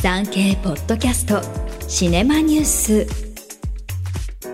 [0.00, 1.42] 産経ポッドキャスト
[1.88, 3.06] シネマニュース。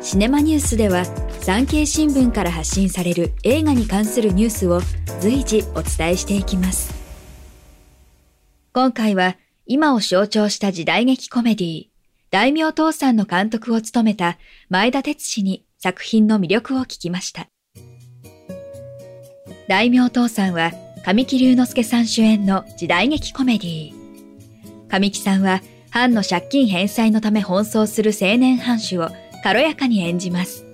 [0.00, 1.04] シネマニュースでは
[1.40, 4.80] 産経新聞から発信される映画に関するニュースを
[5.18, 6.94] 随時お伝えしていきます。
[8.72, 11.86] 今回は今を象徴した時代劇コメディ
[12.30, 14.38] 大名父さんの監督を務めた
[14.68, 17.48] 前田哲氏に作品の魅力を聞きました。
[19.66, 20.70] 大名父さんは
[21.04, 24.01] 神木隆之介さん主演の時代劇コメディ
[24.92, 29.08] 神木さんは、藩の借金返済のため奔走する青年藩主を
[29.42, 30.66] 軽やかに演じます。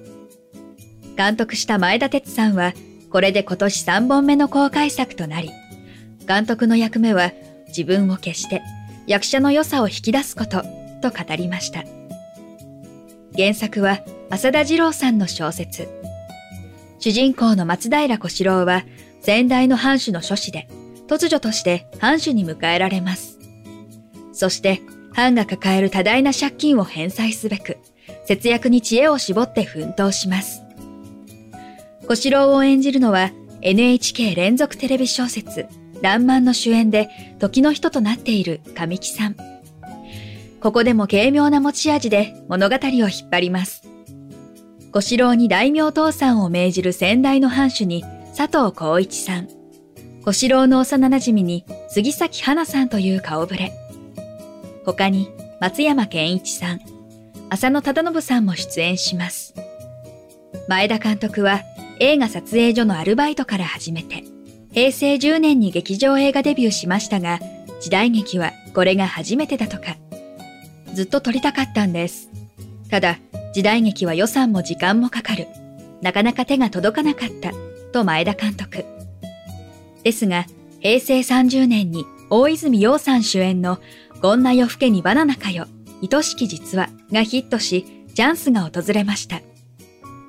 [1.16, 2.74] 監督した前田哲さんは、
[3.10, 5.52] これで今年3本目の公開作となり、
[6.26, 7.30] 監督の役目は
[7.68, 8.60] 自分を消して
[9.06, 10.62] 役者の良さを引き出すこと
[11.00, 11.84] と語りました。
[13.37, 14.00] 原作は
[14.30, 15.88] 浅田二郎さんの小説。
[16.98, 18.84] 主人公の松平小四郎は
[19.23, 20.66] 先代の藩主の諸子で
[21.06, 23.38] 突如として藩主に迎えられます。
[24.38, 24.80] そして、
[25.12, 27.79] 藩が抱える多大な借金を返済すべく、
[28.24, 30.62] 節約に知恵を絞って奮闘します。
[32.07, 35.66] 小四郎を演じるのは、NHK 連続テレビ小説、
[36.02, 37.09] らんまんの主演で
[37.40, 39.37] 時の人となっている神木さん。
[40.60, 43.82] ここでも軽妙な持ち味で物語を引っ張ります。
[44.93, 48.05] 小四郎に大名父さんを命じる先代の藩主に
[48.37, 49.49] 佐藤浩一さん。
[50.24, 53.73] 小四郎の幼馴染に杉咲花さんという顔ぶれ。
[54.92, 55.28] 他に
[55.60, 56.80] 松山健一さん、
[57.50, 59.54] 浅野忠信さんも出演します。
[60.66, 61.60] 前田監督は
[62.00, 64.25] 映画撮影所のアルバイトから始めて、
[64.72, 67.38] 平成10年に劇場映画デビューしましたが、
[67.81, 69.98] 時代劇はこれが初めてだとか。
[70.94, 72.31] ずっと撮りたかったんです。
[72.91, 73.19] ただ、
[73.53, 75.48] 時代劇は予算も時間もかかる。
[76.00, 77.53] なかなか手が届かなかった、
[77.92, 78.86] と前田監督。
[80.03, 80.47] ですが、
[80.81, 83.78] 平成30年に大泉洋さん主演の
[84.21, 85.66] こんな夜更けにバナナかよ、
[86.03, 87.84] 愛しき実話がヒットし、
[88.15, 89.41] チャンスが訪れました。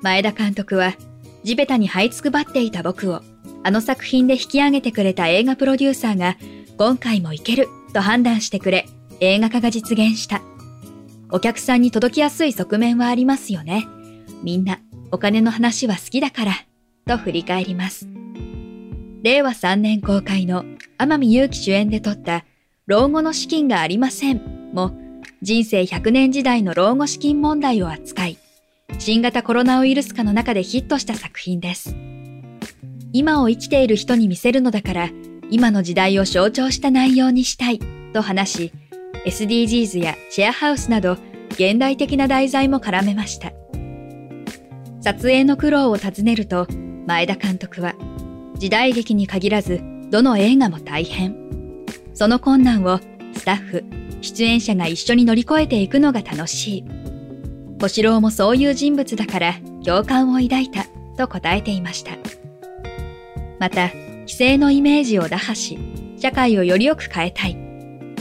[0.00, 0.94] 前田監督は、
[1.42, 3.22] 地べたに這いつくばっていた僕を、
[3.64, 6.36] あの作品で引き上げてくれた映画プロデューサーが、
[6.78, 8.86] 今回もいけると判断してくれ、
[9.18, 10.40] 映画化が実現した。
[11.32, 13.88] お客さんに届きやすい側面はありますよね。
[14.44, 14.78] みんな、
[15.10, 16.52] お金の話は好きだから、
[17.06, 18.06] と振り返ります。
[19.24, 20.64] 令和3年公開の
[20.96, 22.44] 天海祐希主演で撮った
[22.90, 24.90] 老後の資金がありませんも
[25.42, 28.36] 人生100年時代の老後資金問題を扱い、
[28.98, 31.94] 新型コロナウイルス化の中でヒットした作品です。
[33.12, 35.10] 今を生きている人に見せるのだから、
[35.52, 37.78] 今の時代を象徴した内容にしたい
[38.12, 38.72] と話し、
[39.24, 41.16] SDGs やシェアハウスなど
[41.50, 43.52] 現代的な題材も絡めました。
[45.00, 46.66] 撮影の苦労を尋ねると、
[47.06, 47.94] 前田監督は、
[48.58, 49.80] 時代劇に限らず、
[50.10, 51.59] どの映画も大変。
[52.20, 53.00] その困難を
[53.34, 53.82] スタッフ、
[54.20, 56.84] 出演者が一緒に乗り越えていくのが楽しい。
[57.80, 60.84] 小四郎もそういう人物だから共感を抱いた
[61.16, 62.18] と答えていました。
[63.58, 63.88] また、
[64.26, 65.78] 既成のイメージを打破し、
[66.18, 67.56] 社会をよりよく変えたい。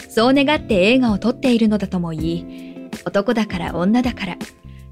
[0.08, 4.38] そう願って映画を撮っているのだとも言い、男だから女だから、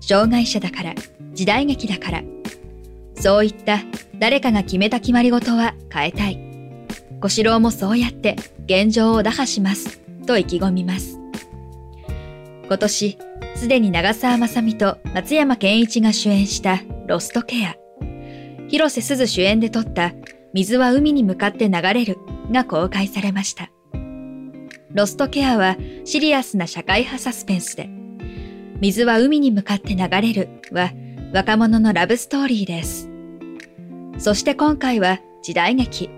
[0.02, 0.94] 障害者だから、
[1.32, 2.24] 時代劇だから、
[3.16, 3.80] そういった
[4.20, 6.47] 誰かが決めた決まり事は変えたい。
[7.20, 8.36] 小四郎もそうやって
[8.66, 11.20] 現状を打破します、と意気込みます。
[12.68, 13.18] 今年、
[13.56, 17.76] すでに長澤まさみと松山ケンイチが主演したロストケア。
[18.68, 20.14] 広瀬すず主演で撮った
[20.54, 22.18] 水は海に向かって流れる
[22.52, 23.70] が公開されました。
[24.92, 27.90] ロストケアはシリアスな社会派サスペンスで、
[28.80, 30.92] 水は海に向かって流れるは
[31.34, 33.10] 若者のラブストーリーです。
[34.20, 36.17] そして今回は時代劇。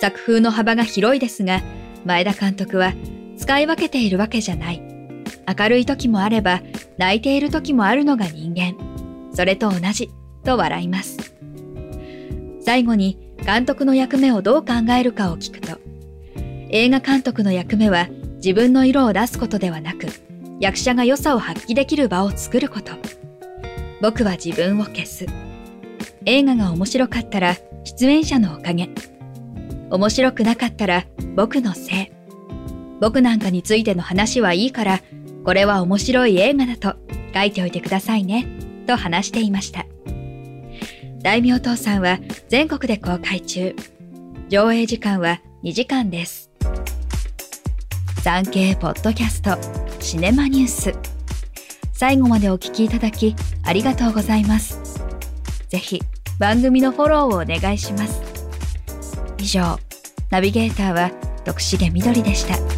[0.00, 1.62] 作風の幅が広いですが、
[2.04, 2.92] 前田監督は
[3.36, 4.82] 使い分けているわけじゃない。
[5.58, 6.60] 明るい時もあれば、
[6.98, 8.74] 泣いている時もあるのが人間。
[9.32, 10.10] それと同じ、
[10.44, 11.34] と笑います。
[12.60, 15.78] 最後に監督の役目をどう考えるかを聞くと、
[16.70, 20.06] 映画監督の役目は自分の色を出すことではなく、
[20.60, 22.92] 役者が良さを発揮できる場を作ること。
[24.00, 25.26] 僕は自分を消す。
[26.24, 28.90] 映画が面白かったら出演者のおかげ。
[29.90, 32.12] 面白くなかったら僕のせい。
[33.00, 35.00] 僕なんかについての話はいいから、
[35.44, 36.96] これは面白い映画だと
[37.34, 38.46] 書いておいてくださいね、
[38.86, 39.86] と話していました。
[41.22, 42.18] 大名父さんは
[42.48, 43.74] 全国で公開中。
[44.48, 46.50] 上映時間は2時間です。
[48.22, 49.56] 産経ポッドキャスト
[50.00, 50.94] シネマニュース。
[51.92, 53.34] 最後までお聞きいただき
[53.64, 55.02] ありがとうございます。
[55.68, 56.00] ぜひ
[56.38, 58.37] 番組のフォローをお願いします。
[59.40, 59.78] 以上、
[60.30, 61.10] ナビゲーターは
[61.44, 62.77] 徳重みどりでした。